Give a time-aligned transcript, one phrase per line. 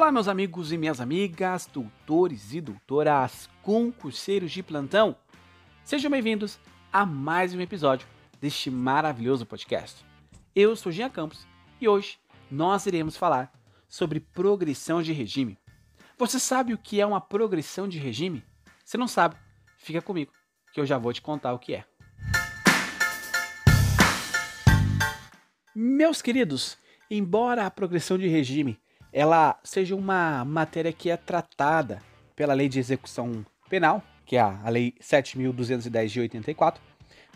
[0.00, 5.14] Olá, meus amigos e minhas amigas, doutores e doutoras, concurseiros de plantão.
[5.84, 6.58] Sejam bem-vindos
[6.90, 8.08] a mais um episódio
[8.40, 10.02] deste maravilhoso podcast.
[10.56, 11.46] Eu sou Jean Campos
[11.78, 12.18] e hoje
[12.50, 13.52] nós iremos falar
[13.86, 15.58] sobre progressão de regime.
[16.16, 18.42] Você sabe o que é uma progressão de regime?
[18.86, 19.36] Se não sabe,
[19.76, 20.32] fica comigo
[20.72, 21.84] que eu já vou te contar o que é.
[25.74, 26.78] Meus queridos,
[27.10, 28.80] embora a progressão de regime
[29.12, 32.02] ela seja uma matéria que é tratada
[32.36, 36.82] pela Lei de Execução Penal, que é a Lei 7.210 de 84,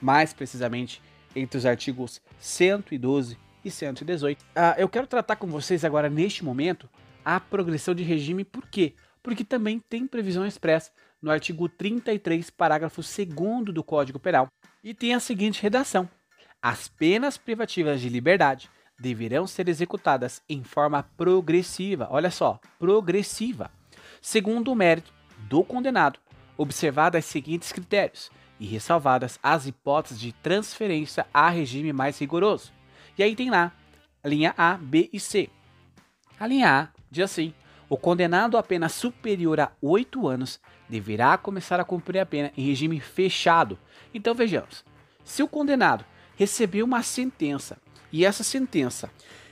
[0.00, 1.02] mais precisamente
[1.34, 4.40] entre os artigos 112 e 118.
[4.40, 6.88] Uh, ah, eu quero tratar com vocês agora, neste momento,
[7.24, 8.94] a progressão de regime, por quê?
[9.22, 14.48] Porque também tem previsão expressa no artigo 33, parágrafo 2 do Código Penal,
[14.82, 16.08] e tem a seguinte redação:
[16.60, 23.70] As penas privativas de liberdade deverão ser executadas em forma progressiva, olha só, progressiva,
[24.20, 25.12] segundo o mérito
[25.48, 26.18] do condenado,
[26.56, 32.72] observadas os seguintes critérios e ressalvadas as hipóteses de transferência a regime mais rigoroso.
[33.18, 33.72] E aí tem lá
[34.22, 35.50] a linha A, B e C.
[36.38, 37.52] A linha A diz assim:
[37.88, 42.66] o condenado a pena superior a 8 anos deverá começar a cumprir a pena em
[42.66, 43.78] regime fechado.
[44.12, 44.84] Então vejamos:
[45.24, 46.04] se o condenado
[46.36, 47.78] recebeu uma sentença
[48.14, 49.10] e essa sentença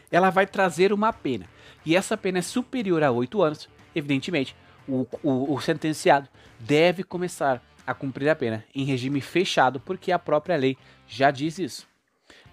[0.09, 1.49] ela vai trazer uma pena
[1.85, 4.55] e essa pena é superior a 8 anos, evidentemente,
[4.87, 6.29] o, o, o sentenciado
[6.61, 11.59] deve começar a cumprir a pena em regime fechado, porque a própria lei já diz
[11.59, 11.89] isso.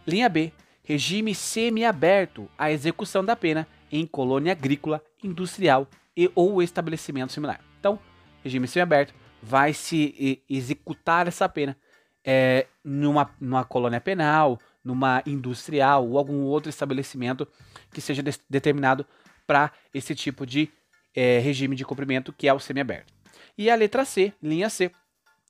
[0.08, 0.52] Linha B.
[0.84, 7.62] Regime semiaberto à execução da pena em colônia agrícola, industrial e ou estabelecimento similar.
[7.80, 8.00] Então,
[8.44, 9.14] regime semiaberto
[9.44, 11.78] vai se executar essa pena
[12.26, 17.48] é, numa, numa colônia penal, numa industrial ou algum outro estabelecimento
[17.92, 19.06] que seja de determinado
[19.46, 20.70] para esse tipo de
[21.16, 23.14] é, regime de cumprimento que é o semiaberto.
[23.58, 24.92] E a letra C, linha C,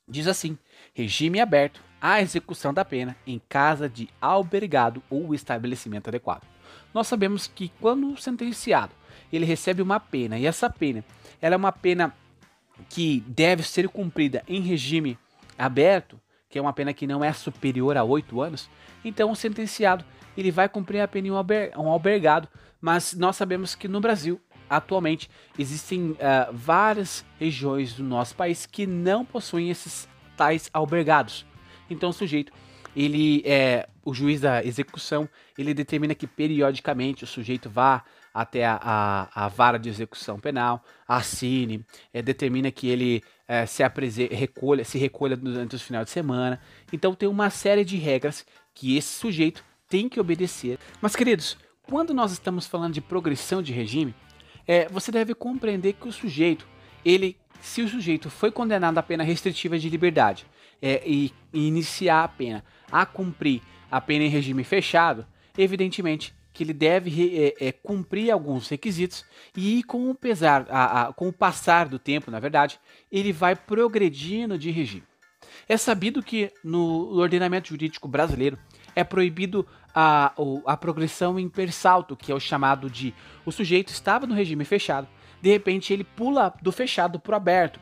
[0.07, 0.57] diz assim:
[0.93, 6.47] regime aberto à execução da pena em casa de albergado ou estabelecimento adequado.
[6.93, 8.93] Nós sabemos que quando o sentenciado
[9.31, 11.03] ele recebe uma pena e essa pena
[11.41, 12.13] ela é uma pena
[12.89, 15.17] que deve ser cumprida em regime
[15.57, 18.69] aberto, que é uma pena que não é superior a oito anos,
[19.05, 20.03] então o sentenciado
[20.35, 22.47] ele vai cumprir a pena em um, alber um albergado,
[22.81, 26.17] mas nós sabemos que no Brasil atualmente existem uh,
[26.51, 31.45] várias regiões do nosso país que não possuem esses tais albergados.
[31.89, 32.53] Então o sujeito,
[32.95, 35.27] ele é o juiz da execução,
[35.57, 38.03] ele determina que periodicamente o sujeito vá
[38.33, 43.83] até a, a, a vara de execução penal, assine, é, determina que ele é, se
[44.31, 46.59] recolha, se recolha durante os finais de semana.
[46.93, 50.77] Então tem uma série de regras que esse sujeito tem que obedecer.
[51.01, 54.13] Mas, queridos, quando nós estamos falando de progressão de regime,
[54.67, 56.67] é, você deve compreender que o sujeito,
[57.03, 60.45] ele, se o sujeito foi condenado a pena restritiva de liberdade
[60.79, 65.25] é, e, e iniciar a pena a cumprir a pena em regime fechado,
[65.57, 69.23] evidentemente que ele deve é, é, cumprir alguns requisitos
[69.55, 72.77] e com o pesar, a, a, com o passar do tempo, na verdade,
[73.09, 75.05] ele vai progredindo de regime.
[75.69, 78.59] É sabido que no ordenamento jurídico brasileiro
[78.93, 79.65] é proibido
[79.95, 80.33] a,
[80.65, 83.13] a progressão em persalto, que é o chamado de
[83.45, 85.07] o sujeito estava no regime fechado,
[85.41, 87.79] de repente ele pula do fechado para o aberto.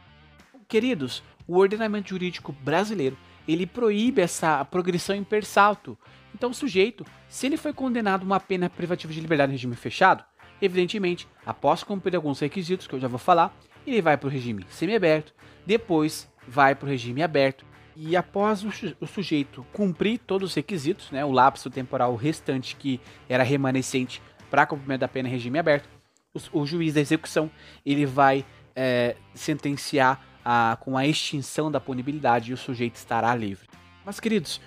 [0.68, 5.97] Queridos, o ordenamento jurídico brasileiro ele proíbe essa progressão em persalto.
[6.34, 9.75] Então, o sujeito, se ele foi condenado a uma pena privativa de liberdade em regime
[9.75, 10.24] fechado,
[10.62, 14.66] evidentemente, após cumprir alguns requisitos que eu já vou falar, ele vai para o regime
[14.69, 15.34] semiaberto,
[15.66, 17.66] depois vai para o regime aberto
[17.96, 23.44] e após o, sujeito cumprir todos os requisitos, né, o lapso temporal restante que era
[23.44, 24.22] remanescente
[24.52, 25.90] para cumprimento da pena em regime aberto,
[26.31, 27.50] o, o juiz da execução
[27.84, 33.68] ele vai é, sentenciar a, com a extinção da punibilidade e o sujeito estará livre.
[34.06, 34.62] Mas, queridos,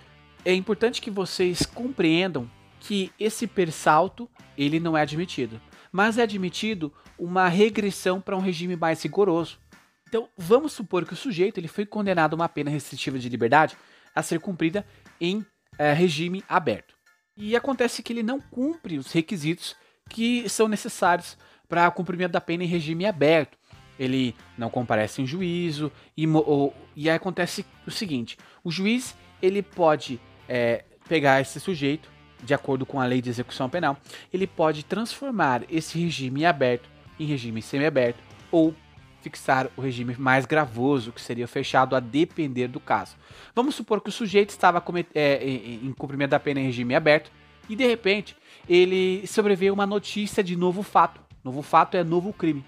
[0.45, 5.59] é importante que vocês compreendam que esse persalto ele não é admitido,
[5.91, 9.59] mas é admitido uma regressão para um regime mais rigoroso.
[10.07, 13.75] Então, vamos supor que o sujeito ele foi condenado a uma pena restritiva de liberdade
[14.15, 14.85] a ser cumprida
[15.19, 15.47] em
[15.79, 16.95] é, regime aberto.
[17.35, 19.75] E acontece que ele não cumpre os requisitos
[20.11, 23.57] que são necessários para cumprimento da pena em regime aberto
[24.01, 29.63] ele não comparece em juízo e, ou, e aí acontece o seguinte: o juiz ele
[29.63, 30.19] pode
[30.49, 32.11] é, pegar esse sujeito
[32.43, 33.99] de acordo com a lei de execução penal,
[34.33, 36.89] ele pode transformar esse regime aberto
[37.19, 38.19] em regime semiaberto
[38.51, 38.75] ou
[39.21, 43.15] fixar o regime mais gravoso, que seria fechado a depender do caso.
[43.55, 44.83] Vamos supor que o sujeito estava
[45.15, 47.31] é, em cumprimento da pena em regime aberto
[47.69, 48.35] e de repente
[48.67, 52.65] ele sobreveio uma notícia de novo fato Novo fato é novo crime.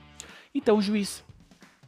[0.54, 1.24] Então o juiz,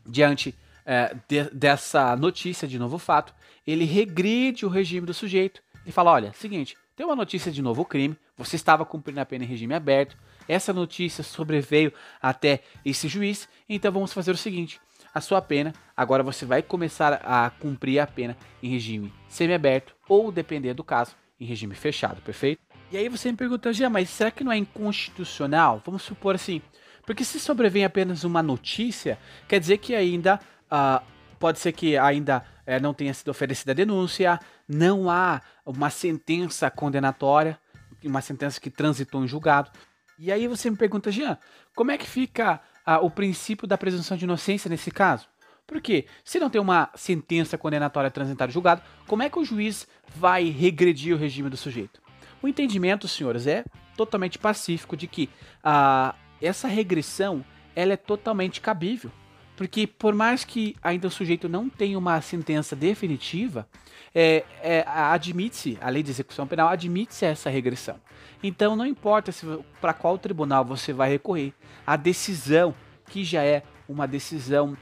[0.07, 3.35] diante é, de, dessa notícia de novo fato,
[3.67, 7.85] ele regride o regime do sujeito e fala: olha, seguinte, tem uma notícia de novo
[7.85, 10.17] crime, você estava cumprindo a pena em regime aberto,
[10.49, 14.81] essa notícia sobreveio até esse juiz, então vamos fazer o seguinte:
[15.13, 20.31] a sua pena, agora você vai começar a cumprir a pena em regime semiaberto ou,
[20.31, 22.61] dependendo do caso, em regime fechado, perfeito?
[22.91, 25.83] E aí você me pergunta, Gia, mas será que não é inconstitucional?
[25.85, 26.61] Vamos supor assim,
[27.07, 29.19] porque se sobrevém apenas uma notícia,
[29.49, 31.05] quer dizer que ainda uh,
[31.39, 36.71] pode ser que ainda uh, não tenha sido oferecida a denúncia, não há uma sentença
[36.71, 37.59] condenatória,
[38.05, 39.71] uma sentença que transitou em julgado.
[40.19, 41.39] E aí você me pergunta, Jean,
[41.75, 45.29] como é que fica uh, o princípio da presunção de inocência nesse caso?
[45.67, 49.89] Porque se não tem uma sentença condenatória transitada em julgado, como é que o juiz
[50.15, 52.03] vai regredir o regime do sujeito?
[52.43, 53.65] O entendimento, senhores, é
[53.97, 55.31] totalmente pacífico de que
[55.65, 56.15] uh,
[56.47, 57.45] essa regressão
[57.75, 59.11] ela é totalmente cabível.
[59.57, 63.69] Porque por mais que ainda o sujeito não tenha uma sentença definitiva,
[64.15, 67.97] é, é, admite-se, a lei de execução penal admite-se essa regressão.
[68.43, 69.33] Então não importa
[69.81, 71.53] para qual tribunal você vai recorrer,
[71.87, 72.75] a decisão,
[73.09, 74.77] que já é uma decisão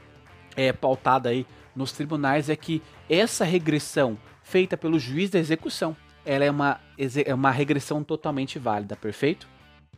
[0.55, 1.45] é, pautada aí
[1.75, 5.95] nos tribunais, é que essa regressão feita pelo juiz da execução,
[6.25, 6.79] ela é uma,
[7.25, 9.47] é uma regressão totalmente válida, perfeito?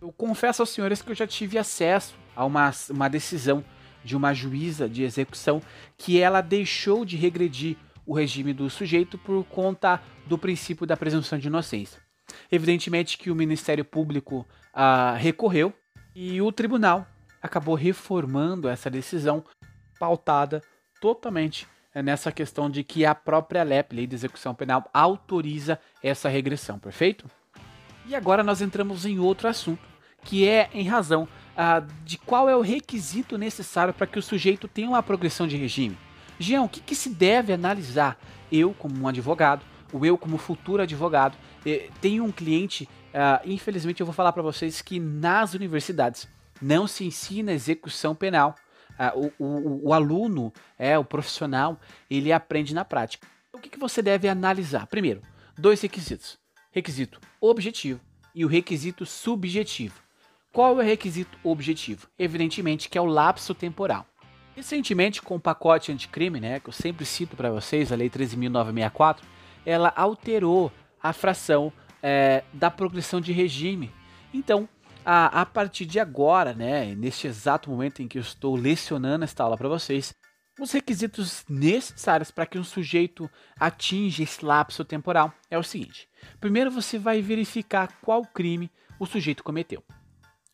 [0.06, 3.66] Eu confesso aos senhores que eu já tive acesso a uma, uma decisão
[4.04, 5.60] de uma juíza de execução
[5.98, 7.76] que ela deixou de regredir
[8.06, 12.00] o regime do sujeito por conta do princípio da presunção de inocência.
[12.52, 15.74] Evidentemente que o Ministério Público ah, recorreu
[16.14, 17.08] e o tribunal
[17.42, 19.44] acabou reformando essa decisão
[20.00, 20.62] pautada
[21.02, 26.78] totalmente nessa questão de que a própria LEP, Lei de Execução Penal, autoriza essa regressão,
[26.78, 27.26] perfeito?
[28.06, 29.95] E agora nós entramos em outro assunto,
[30.26, 34.68] que é em razão uh, de qual é o requisito necessário para que o sujeito
[34.68, 35.98] tenha uma progressão de regime.
[36.38, 38.20] Jean, o que, que se deve analisar?
[38.52, 39.64] Eu, como um advogado,
[39.94, 42.84] ou eu, como futuro advogado, eh, tenho um cliente,
[43.14, 46.28] uh, infelizmente eu vou falar para vocês que nas universidades
[46.62, 48.56] não se ensina execução penal.
[48.98, 51.80] Uh, o, o, o, aluno, é o profissional,
[52.10, 53.28] ele aprende na prática.
[53.54, 54.88] O que, que você deve analisar?
[54.88, 55.22] Primeiro,
[55.58, 56.38] dois requisitos:
[56.72, 58.00] requisito objetivo
[58.34, 60.05] e o requisito subjetivo.
[60.56, 62.08] Qual é o requisito objetivo?
[62.18, 64.06] Evidentemente que é o lapso temporal.
[64.56, 69.18] Recentemente, com o pacote anticrime, né, que eu sempre cito para vocês, a Lei 13.964,
[69.66, 70.72] ela alterou
[71.04, 73.92] a fração é, da progressão de regime.
[74.34, 74.66] Então,
[75.06, 79.44] a, a partir de agora, né, neste exato momento em que eu estou lecionando esta
[79.44, 80.16] aula para vocês,
[80.58, 83.30] os requisitos necessários para que um sujeito
[83.60, 86.08] atinja esse lapso temporal é o seguinte:
[86.40, 89.84] primeiro você vai verificar qual crime o sujeito cometeu.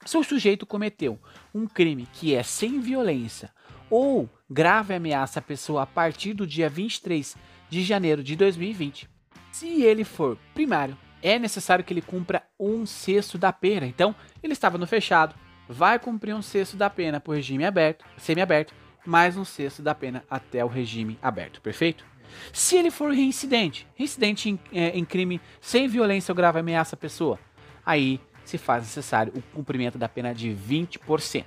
[0.06, 1.20] Se o sujeito cometeu
[1.54, 3.52] um crime que é sem violência
[3.90, 7.36] ou grave ameaça à pessoa a partir do dia 23
[7.70, 9.10] de janeiro de 2020,
[9.52, 13.86] se ele for primário, é necessário que ele cumpra um sexto da pena.
[13.86, 15.36] Então, ele estava no fechado,
[15.68, 18.74] vai cumprir um sexto da pena por regime aberto, semi-aberto,
[19.06, 22.06] mais um sexto da pena até o regime aberto, perfeito?
[22.54, 26.98] Se ele for reincidente, reincidente em, é, em crime sem violência ou grave ameaça à
[26.98, 27.38] pessoa,
[27.86, 28.20] aí
[28.52, 31.46] se faz necessário o cumprimento da pena de 20%.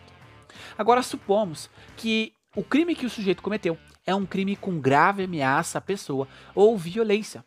[0.79, 5.79] Agora, supomos que o crime que o sujeito cometeu é um crime com grave ameaça
[5.79, 7.45] à pessoa ou violência.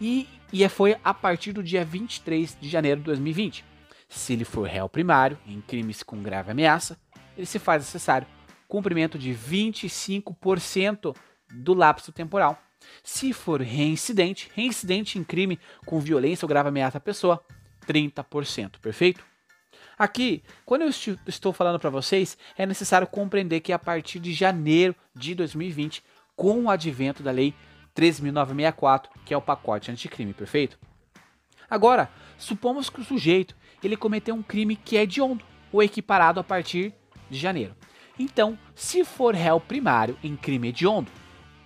[0.00, 3.64] E, e é, foi a partir do dia 23 de janeiro de 2020.
[4.08, 6.98] Se ele for réu primário em crimes com grave ameaça,
[7.36, 8.26] ele se faz necessário
[8.66, 11.14] cumprimento de 25%
[11.52, 12.60] do lapso temporal.
[13.02, 17.42] Se for reincidente, reincidente em crime com violência ou grave ameaça à pessoa,
[17.88, 19.24] 30%, perfeito?
[19.98, 20.90] Aqui, quando eu
[21.26, 26.04] estou falando para vocês, é necessário compreender que a partir de janeiro de 2020,
[26.36, 27.52] com o advento da lei
[27.96, 30.78] 13.964, que é o pacote anticrime, perfeito?
[31.68, 36.44] Agora, supomos que o sujeito ele cometeu um crime que é hediondo ou equiparado a
[36.44, 36.94] partir
[37.28, 37.74] de janeiro.
[38.18, 41.10] Então, se for réu primário em crime hediondo,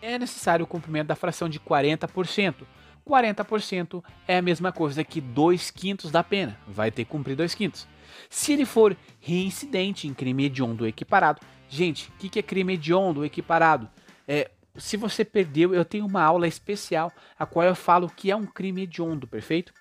[0.01, 2.65] é necessário o cumprimento da fração de 40%,
[3.07, 7.55] 40% é a mesma coisa que 2 quintos da pena, vai ter que cumprir 2
[7.55, 7.87] quintos.
[8.29, 13.25] Se ele for reincidente em crime hediondo equiparado, gente, o que, que é crime hediondo
[13.25, 13.89] equiparado?
[14.27, 18.37] É, se você perdeu, eu tenho uma aula especial a qual eu falo que é
[18.37, 19.73] um crime hediondo, perfeito?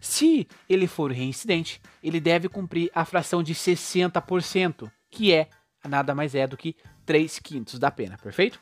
[0.00, 5.48] Se ele for reincidente, ele deve cumprir a fração de 60%, que é
[5.86, 8.60] nada mais é do que 3 quintos da pena, perfeito?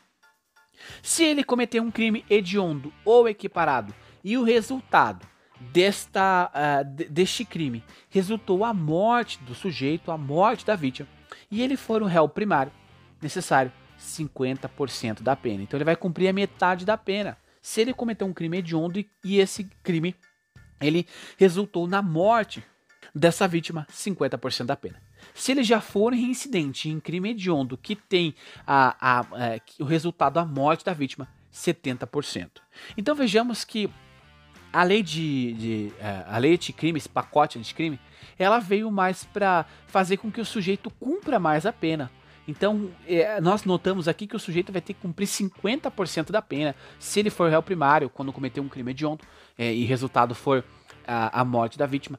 [1.02, 3.94] Se ele cometer um crime hediondo ou equiparado
[4.26, 5.24] e o resultado
[5.72, 11.08] desta, uh, deste crime resultou a morte do sujeito, a morte da vítima,
[11.48, 12.72] e ele for um réu primário,
[13.22, 15.62] necessário 50% da pena.
[15.62, 17.38] Então ele vai cumprir a metade da pena.
[17.62, 20.12] Se ele cometeu um crime hediondo e esse crime
[20.80, 21.06] ele
[21.38, 22.64] resultou na morte
[23.14, 25.00] dessa vítima, 50% da pena.
[25.34, 28.34] Se ele já for reincidente em crime hediondo que tem
[28.66, 32.50] a, a, a, é, o resultado a morte da vítima, 70%.
[32.96, 33.88] Então vejamos que
[34.72, 37.98] a lei de, de é, a lei de crime, esse pacote de crime,
[38.38, 42.10] ela veio mais para fazer com que o sujeito cumpra mais a pena.
[42.48, 46.76] Então, é, nós notamos aqui que o sujeito vai ter que cumprir 50% da pena
[46.98, 49.24] se ele for réu primário, quando cometer um crime hediondo,
[49.58, 50.64] é, e resultado for
[51.06, 52.18] a, a morte da vítima.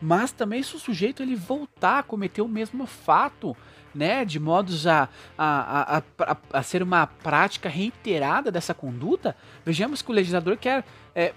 [0.00, 3.56] Mas também se o sujeito ele voltar a cometer o mesmo fato,
[3.94, 10.02] né, de modos a, a, a, a, a ser uma prática reiterada dessa conduta, vejamos
[10.02, 11.34] que o legislador quer é,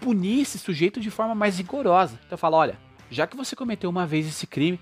[0.00, 2.18] punir esse sujeito de forma mais rigorosa.
[2.26, 2.78] Então fala, olha,
[3.10, 4.80] já que você cometeu uma vez esse crime,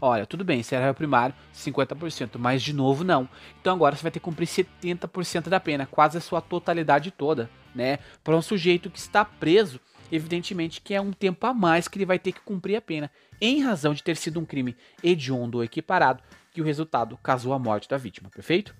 [0.00, 3.28] olha, tudo bem, você era primário, 50%, mas de novo não.
[3.60, 7.48] Então agora você vai ter que cumprir 70% da pena, quase a sua totalidade toda,
[7.74, 7.98] né?
[8.22, 9.80] Para um sujeito que está preso,
[10.10, 13.10] evidentemente que é um tempo a mais que ele vai ter que cumprir a pena,
[13.40, 16.22] em razão de ter sido um crime hediondo ou equiparado,
[16.52, 18.74] que o resultado casou a morte da vítima, perfeito?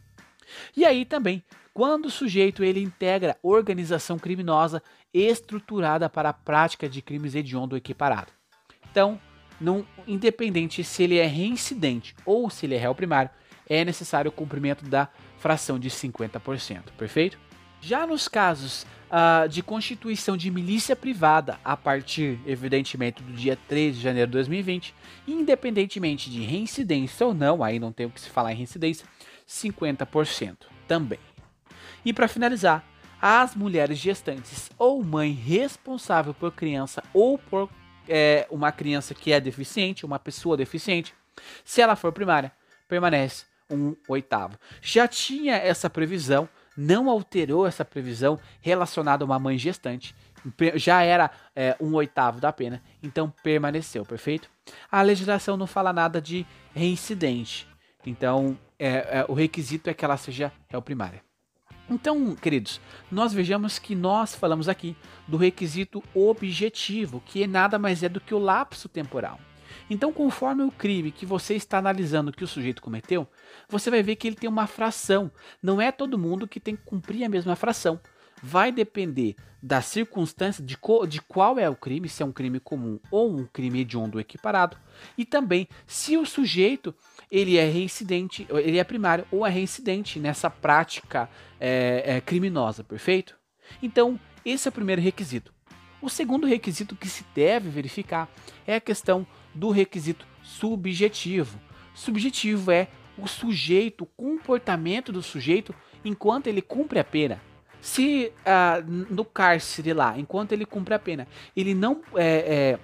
[0.77, 1.43] E aí também,
[1.73, 8.33] quando o sujeito ele integra organização criminosa estruturada para a prática de crimes hediondo equiparado.
[8.91, 9.21] Então,
[9.61, 13.31] não, independente se ele é reincidente ou se ele é réu primário,
[13.69, 17.39] é necessário o cumprimento da fração de 50%, perfeito?
[17.81, 23.97] Já nos casos uh, de constituição de milícia privada a partir, evidentemente, do dia 3
[23.97, 24.95] de janeiro de 2020,
[25.27, 29.07] independentemente de reincidência ou não, aí não tem o que se falar em reincidência,
[29.49, 31.19] 50% também.
[32.05, 32.85] E para finalizar,
[33.23, 37.71] as mulheres gestantes ou mãe responsável por criança ou por
[38.09, 41.15] é, uma criança que é deficiente, uma pessoa deficiente,
[41.65, 42.51] se ela for primária,
[42.89, 44.59] permanece um oitavo.
[44.81, 50.15] Já tinha essa previsão, não alterou essa previsão relacionada a uma mãe gestante.
[50.75, 54.51] Já era é, um oitavo da pena, então permaneceu, perfeito?
[54.91, 57.69] A legislação não fala nada de reincidente,
[58.05, 58.89] então é,
[59.21, 61.23] é, o requisito é que ela seja réu primária.
[61.91, 64.97] Então, queridos, nós vejamos que nós falamos aqui
[65.27, 69.39] do requisito objetivo, que nada mais é do que o lapso temporal.
[69.91, 73.27] Então, conforme o crime que você está analisando que o sujeito cometeu,
[73.69, 75.31] você vai ver que ele tem uma fração.
[75.63, 78.01] Não é todo mundo que tem que cumprir a mesma fração.
[78.43, 80.77] Vai depender da circunstância de,
[81.09, 84.77] de qual é o crime, se é um crime comum ou um crime hediondo equiparado,
[85.17, 86.93] e também se o sujeito
[87.31, 91.31] ele é reincidente, ele é primário ou é reincidente nessa prática
[91.61, 93.37] é, é, criminosa, perfeito?
[93.81, 95.55] Então, esse é o primeiro requisito.
[96.01, 98.29] O segundo requisito que se deve verificar
[98.67, 101.61] é a questão do requisito subjetivo.
[101.95, 105.73] Subjetivo é o sujeito, o comportamento do sujeito
[106.05, 107.41] enquanto ele cumpre a pena.
[107.83, 112.79] Se ah, no cárcere lá, enquanto ele cumpre a pena, ele não é,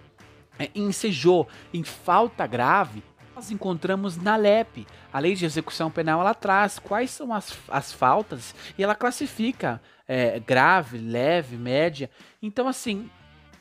[0.59, 3.00] é, é ensejou em falta grave,
[3.33, 4.85] nós encontramos na LEP.
[5.12, 9.81] A Lei de Execução Penal ela traz quais são as, as faltas e ela classifica
[10.09, 12.11] é, grave, leve, média.
[12.43, 13.09] Então, assim,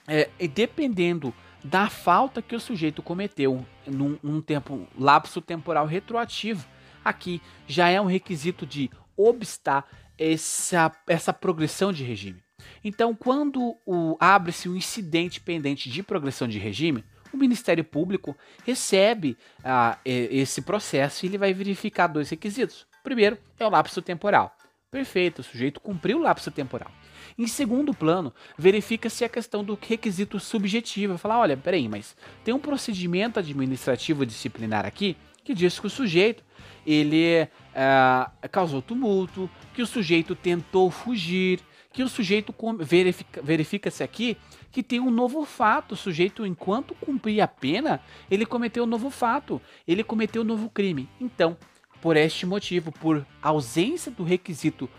[0.08, 1.32] é, dependendo
[1.64, 6.66] da falta que o sujeito cometeu num, num tempo lapso temporal retroativo,
[7.06, 12.44] aqui já é um requisito de obstar essa, essa progressão de regime.
[12.84, 13.78] Então, quando
[14.20, 21.26] abre-se um incidente pendente de progressão de regime, o Ministério Público recebe ah, esse processo
[21.26, 22.88] e ele vai verificar dois requisitos.
[23.04, 24.56] primeiro é o lapso temporal.
[24.90, 26.90] Perfeito, o sujeito cumpriu o lapso temporal.
[27.38, 31.18] Em segundo plano, verifica-se a questão do requisito subjetivo.
[31.18, 36.44] Falar, olha, peraí, mas tem um procedimento administrativo disciplinar aqui que diz que o sujeito
[36.88, 41.60] ele ah, causou tumulto, que o sujeito tentou fugir,
[41.92, 44.38] que o sujeito verifica-se verifica aqui
[44.72, 45.94] que tem um novo fato.
[45.94, 48.00] O sujeito, enquanto cumpria a pena,
[48.32, 51.10] ele cometeu um novo fato, ele cometeu um novo crime.
[51.20, 51.58] Então,
[52.02, 54.90] por este motivo, por ausência do requisito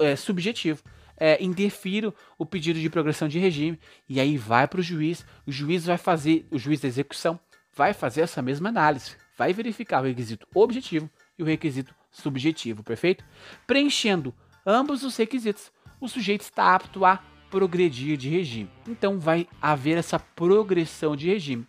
[0.00, 0.82] é, subjetivo,
[1.16, 5.26] é, indefiro o pedido de progressão de regime e aí vai para o juiz.
[5.46, 7.38] O juiz vai fazer, o juiz da execução
[7.76, 13.24] vai fazer essa mesma análise, vai verificar o requisito objetivo e o requisito subjetivo, perfeito?
[13.66, 18.70] Preenchendo ambos os requisitos, o sujeito está apto a progredir de regime.
[18.88, 21.66] Então vai haver essa progressão de regime.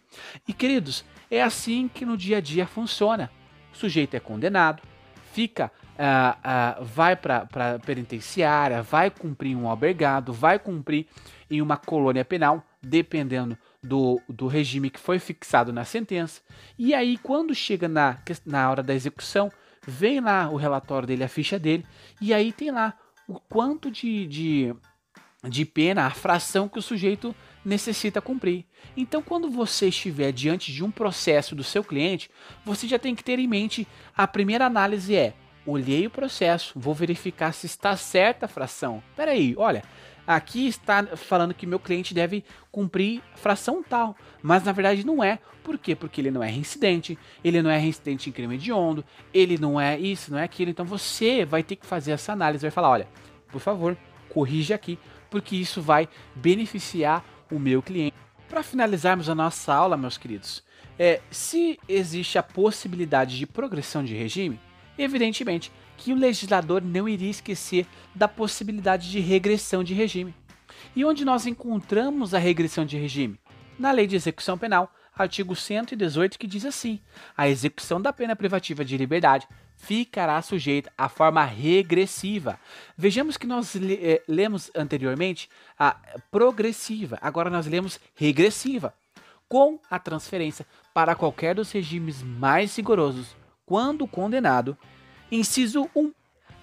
[0.47, 3.31] E queridos, é assim que no dia a dia funciona.
[3.73, 4.81] O sujeito é condenado,
[5.31, 11.07] fica, uh, uh, vai para a penitenciária, vai cumprir um albergado, vai cumprir
[11.51, 16.41] em uma colônia penal, dependendo do, do regime que foi fixado na sentença.
[16.77, 19.51] E aí, quando chega na, na hora da execução,
[19.87, 21.85] vem lá o relatório dele, a ficha dele,
[22.21, 24.75] e aí tem lá o quanto de, de,
[25.43, 28.65] de pena, a fração que o sujeito necessita cumprir.
[28.95, 32.29] Então, quando você estiver diante de um processo do seu cliente,
[32.63, 35.33] você já tem que ter em mente a primeira análise é:
[35.65, 39.01] olhei o processo, vou verificar se está certa a fração.
[39.15, 39.83] Peraí, olha,
[40.27, 45.39] aqui está falando que meu cliente deve cumprir fração tal, mas na verdade não é.
[45.63, 45.95] Por quê?
[45.95, 49.03] Porque ele não é reincidente, ele não é reincidente em crime hediondo,
[49.33, 50.69] ele não é isso, não é aquilo.
[50.69, 53.07] Então você vai ter que fazer essa análise, vai falar, olha,
[53.51, 53.97] por favor,
[54.29, 58.15] corrija aqui, porque isso vai beneficiar o meu cliente.
[58.47, 60.63] Para finalizarmos a nossa aula, meus queridos,
[60.99, 64.59] é, se existe a possibilidade de progressão de regime,
[64.97, 70.33] evidentemente que o legislador não iria esquecer da possibilidade de regressão de regime.
[70.95, 73.39] E onde nós encontramos a regressão de regime?
[73.77, 76.99] Na Lei de Execução Penal, artigo 118, que diz assim:
[77.35, 79.47] a execução da pena privativa de liberdade
[79.77, 82.59] ficará sujeita à forma regressiva.
[82.97, 85.97] Vejamos que nós eh, lemos anteriormente a
[86.31, 88.93] progressiva, agora nós lemos regressiva,
[89.47, 93.35] com a transferência para qualquer dos regimes mais rigorosos,
[93.65, 94.77] quando condenado.
[95.31, 96.11] Inciso 1.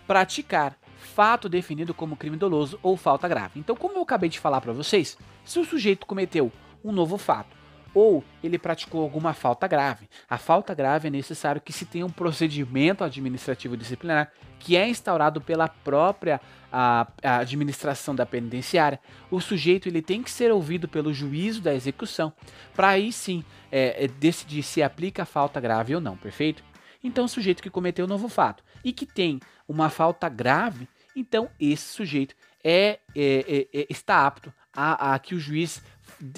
[0.06, 3.58] Praticar fato definido como crime doloso ou falta grave.
[3.58, 6.50] Então, como eu acabei de falar para vocês, se o sujeito cometeu
[6.84, 7.62] um novo fato
[7.94, 10.08] ou ele praticou alguma falta grave.
[10.28, 15.40] A falta grave é necessário que se tenha um procedimento administrativo disciplinar que é instaurado
[15.40, 16.40] pela própria
[16.72, 18.98] a, a administração da penitenciária.
[19.30, 22.32] O sujeito ele tem que ser ouvido pelo juízo da execução
[22.74, 26.64] para aí sim é, é, decidir se aplica a falta grave ou não, perfeito?
[27.02, 31.48] Então, o sujeito que cometeu um novo fato e que tem uma falta grave, então
[31.58, 35.82] esse sujeito é, é, é, é está apto a, a que o juiz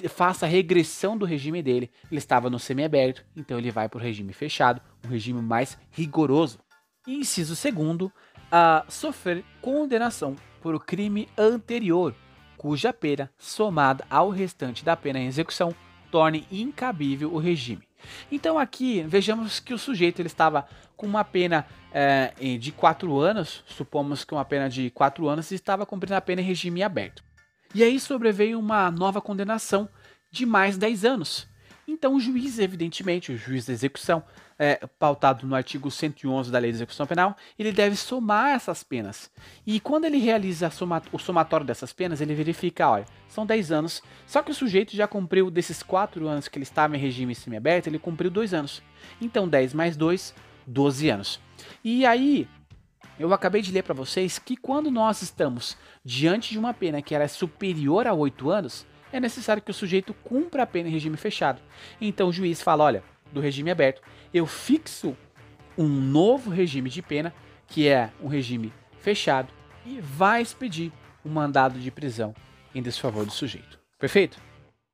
[0.08, 1.90] faça a regressão do regime dele.
[2.10, 6.58] Ele estava no semiaberto, então ele vai para o regime fechado, um regime mais rigoroso.
[7.06, 8.10] Inciso segundo,
[8.50, 12.14] a sofrer condenação por o crime anterior,
[12.56, 15.74] cuja pena, somada ao restante da pena em execução,
[16.10, 17.86] torne incabível o regime.
[18.30, 23.64] Então aqui vejamos que o sujeito ele estava com uma pena é, de 4 anos,
[23.66, 27.22] supomos que uma pena de 4 anos, e estava cumprindo a pena em regime aberto.
[27.74, 29.88] E aí sobreveio uma nova condenação
[30.30, 31.48] de mais 10 anos.
[31.86, 34.22] Então o juiz, evidentemente, o juiz da execução,
[34.58, 39.30] é, pautado no artigo 111 da Lei de Execução Penal, ele deve somar essas penas.
[39.66, 44.02] E quando ele realiza soma, o somatório dessas penas, ele verifica, olha, são 10 anos,
[44.26, 47.88] só que o sujeito já cumpriu desses 4 anos que ele estava em regime semiaberto,
[47.88, 48.82] ele cumpriu 2 anos.
[49.20, 50.34] Então 10 mais 2,
[50.66, 51.40] 12 anos.
[51.82, 52.48] E aí,
[53.18, 57.14] eu acabei de ler para vocês que quando nós estamos diante de uma pena que
[57.14, 61.16] era superior a 8 anos, é necessário que o sujeito cumpra a pena em regime
[61.16, 61.62] fechado.
[62.00, 65.16] Então o juiz fala: olha, do regime aberto, eu fixo
[65.78, 67.32] um novo regime de pena,
[67.68, 69.52] que é um regime fechado,
[69.86, 70.90] e vai expedir
[71.24, 72.34] um mandado de prisão
[72.74, 73.78] em desfavor do sujeito.
[74.00, 74.40] Perfeito?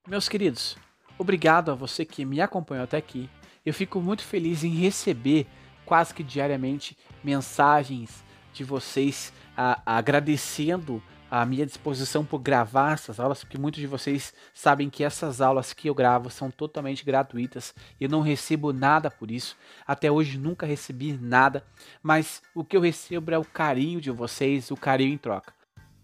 [0.07, 0.77] Meus queridos,
[1.19, 3.29] obrigado a você que me acompanhou até aqui.
[3.65, 5.47] Eu fico muito feliz em receber
[5.87, 13.45] quase que diariamente mensagens de vocês a, agradecendo a minha disposição por gravar essas aulas,
[13.45, 17.73] porque muitos de vocês sabem que essas aulas que eu gravo são totalmente gratuitas.
[18.01, 19.57] Eu não recebo nada por isso.
[19.87, 21.65] Até hoje nunca recebi nada,
[22.03, 25.55] mas o que eu recebo é o carinho de vocês, o carinho em troca.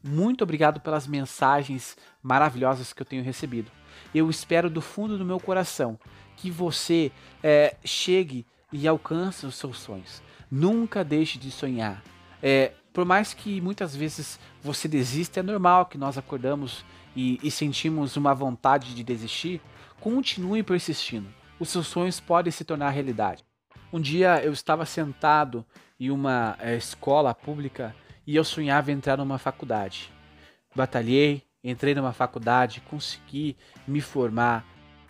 [0.02, 3.72] Muito obrigado pelas mensagens maravilhosas que eu tenho recebido.
[4.14, 5.98] Eu espero do fundo do meu coração
[6.36, 7.10] que você
[7.42, 10.22] é, chegue e alcance os seus sonhos.
[10.48, 12.02] Nunca deixe de sonhar.
[12.40, 17.50] É, por mais que muitas vezes você desista, é normal que nós acordamos e, e
[17.50, 19.60] sentimos uma vontade de desistir.
[20.00, 21.28] Continue persistindo.
[21.58, 23.44] Os seus sonhos podem se tornar realidade.
[23.92, 25.64] Um dia eu estava sentado
[25.98, 27.94] em uma é, escola pública
[28.26, 30.12] e eu sonhava entrar numa faculdade.
[30.74, 34.66] Batalhei, entrei numa faculdade, consegui me formar,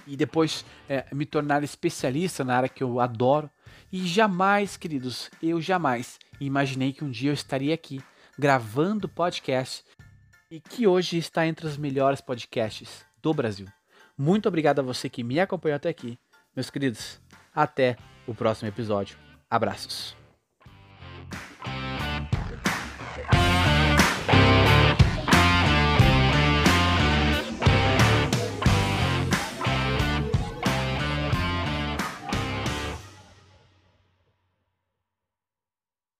[0.07, 3.51] e depois é, me tornar especialista na área que eu adoro.
[3.91, 8.01] E jamais, queridos, eu jamais imaginei que um dia eu estaria aqui
[8.39, 9.85] gravando podcast
[10.51, 13.67] e que hoje está entre os melhores podcasts do Brasil.
[14.17, 16.19] Muito obrigado a você que me acompanhou até aqui.
[16.55, 17.21] Meus queridos,
[17.55, 17.97] até
[18.27, 19.17] o próximo episódio.
[19.51, 20.26] Abraços.